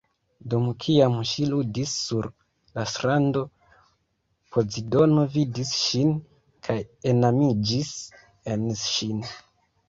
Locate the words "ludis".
1.49-1.91